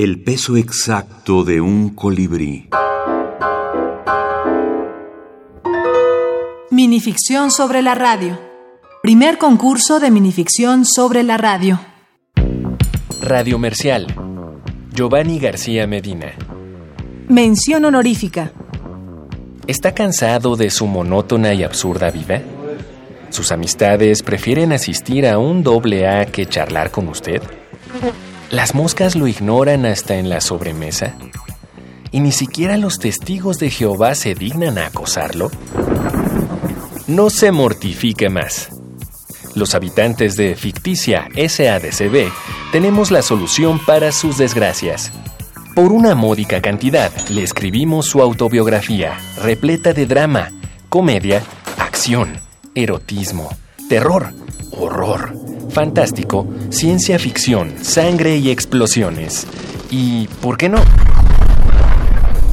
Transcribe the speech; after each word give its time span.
El 0.00 0.22
peso 0.22 0.56
exacto 0.56 1.42
de 1.42 1.60
un 1.60 1.88
colibrí. 1.88 2.68
Minificción 6.70 7.50
sobre 7.50 7.82
la 7.82 7.96
radio. 7.96 8.38
Primer 9.02 9.38
concurso 9.38 9.98
de 9.98 10.12
minificción 10.12 10.84
sobre 10.84 11.24
la 11.24 11.36
radio. 11.36 11.80
Radio 13.22 13.58
Mercial. 13.58 14.06
Giovanni 14.94 15.40
García 15.40 15.88
Medina. 15.88 16.32
Mención 17.26 17.84
honorífica. 17.84 18.52
¿Está 19.66 19.94
cansado 19.94 20.54
de 20.54 20.70
su 20.70 20.86
monótona 20.86 21.54
y 21.54 21.64
absurda 21.64 22.12
vida? 22.12 22.40
¿Sus 23.30 23.50
amistades 23.50 24.22
prefieren 24.22 24.72
asistir 24.72 25.26
a 25.26 25.38
un 25.38 25.64
doble 25.64 26.06
A 26.06 26.26
que 26.26 26.46
charlar 26.46 26.92
con 26.92 27.08
usted? 27.08 27.42
¿Las 28.50 28.74
moscas 28.74 29.14
lo 29.14 29.26
ignoran 29.26 29.84
hasta 29.84 30.14
en 30.14 30.30
la 30.30 30.40
sobremesa? 30.40 31.14
¿Y 32.10 32.20
ni 32.20 32.32
siquiera 32.32 32.78
los 32.78 32.98
testigos 32.98 33.58
de 33.58 33.68
Jehová 33.68 34.14
se 34.14 34.34
dignan 34.34 34.78
a 34.78 34.86
acosarlo? 34.86 35.50
No 37.06 37.28
se 37.28 37.52
mortifique 37.52 38.30
más. 38.30 38.70
Los 39.54 39.74
habitantes 39.74 40.36
de 40.36 40.54
ficticia 40.54 41.28
SADCB 41.36 42.30
tenemos 42.72 43.10
la 43.10 43.20
solución 43.20 43.84
para 43.84 44.12
sus 44.12 44.38
desgracias. 44.38 45.12
Por 45.74 45.92
una 45.92 46.14
módica 46.14 46.62
cantidad 46.62 47.12
le 47.28 47.42
escribimos 47.42 48.06
su 48.06 48.22
autobiografía, 48.22 49.18
repleta 49.42 49.92
de 49.92 50.06
drama, 50.06 50.52
comedia, 50.88 51.42
acción, 51.76 52.40
erotismo, 52.74 53.50
terror, 53.90 54.32
horror 54.70 55.47
fantástico, 55.78 56.44
ciencia 56.70 57.20
ficción, 57.20 57.72
sangre 57.82 58.36
y 58.36 58.50
explosiones. 58.50 59.46
Y, 59.92 60.26
¿por 60.42 60.56
qué 60.58 60.68
no? 60.68 60.82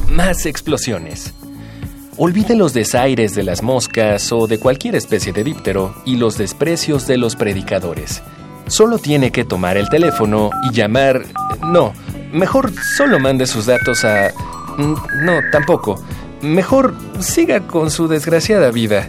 Más 0.08 0.46
explosiones. 0.46 1.34
Olvide 2.18 2.54
los 2.54 2.72
desaires 2.72 3.34
de 3.34 3.42
las 3.42 3.64
moscas 3.64 4.30
o 4.30 4.46
de 4.46 4.60
cualquier 4.60 4.94
especie 4.94 5.32
de 5.32 5.42
díptero 5.42 5.92
y 6.04 6.18
los 6.18 6.38
desprecios 6.38 7.08
de 7.08 7.16
los 7.16 7.34
predicadores. 7.34 8.22
Solo 8.68 8.98
tiene 8.98 9.32
que 9.32 9.44
tomar 9.44 9.76
el 9.76 9.88
teléfono 9.88 10.50
y 10.62 10.72
llamar... 10.72 11.24
No, 11.64 11.94
mejor 12.32 12.72
solo 12.96 13.18
mande 13.18 13.48
sus 13.48 13.66
datos 13.66 14.04
a... 14.04 14.30
No, 14.78 15.40
tampoco. 15.50 16.00
Mejor 16.42 16.94
siga 17.20 17.66
con 17.66 17.90
su 17.90 18.08
desgraciada 18.08 18.70
vida. 18.70 19.08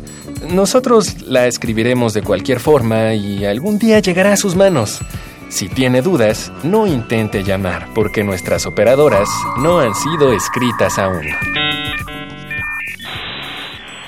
Nosotros 0.49 1.21
la 1.23 1.47
escribiremos 1.47 2.13
de 2.13 2.21
cualquier 2.21 2.59
forma 2.59 3.13
y 3.13 3.45
algún 3.45 3.79
día 3.79 3.99
llegará 3.99 4.33
a 4.33 4.37
sus 4.37 4.55
manos. 4.55 4.99
Si 5.49 5.69
tiene 5.69 6.01
dudas, 6.01 6.51
no 6.63 6.87
intente 6.87 7.43
llamar 7.43 7.87
porque 7.93 8.23
nuestras 8.23 8.65
operadoras 8.65 9.29
no 9.57 9.79
han 9.79 9.95
sido 9.95 10.33
escritas 10.33 10.99
aún. 10.99 11.66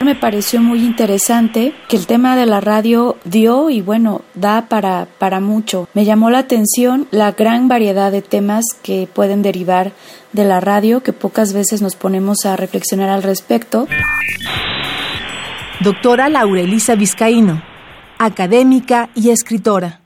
Me 0.09 0.15
pareció 0.15 0.59
muy 0.59 0.83
interesante 0.83 1.75
que 1.87 1.95
el 1.95 2.07
tema 2.07 2.35
de 2.35 2.47
la 2.47 2.59
radio 2.59 3.15
dio 3.25 3.69
y 3.69 3.83
bueno, 3.83 4.23
da 4.33 4.67
para, 4.67 5.05
para 5.19 5.39
mucho. 5.39 5.87
Me 5.93 6.03
llamó 6.03 6.31
la 6.31 6.39
atención 6.39 7.07
la 7.11 7.33
gran 7.33 7.67
variedad 7.67 8.11
de 8.11 8.23
temas 8.23 8.65
que 8.81 9.07
pueden 9.13 9.43
derivar 9.43 9.91
de 10.33 10.45
la 10.45 10.61
radio, 10.61 11.03
que 11.03 11.13
pocas 11.13 11.53
veces 11.53 11.83
nos 11.83 11.95
ponemos 11.95 12.47
a 12.47 12.55
reflexionar 12.55 13.09
al 13.09 13.21
respecto. 13.21 13.87
Doctora 15.81 16.27
Laurelisa 16.27 16.95
Vizcaíno, 16.95 17.61
académica 18.17 19.11
y 19.13 19.29
escritora. 19.29 20.01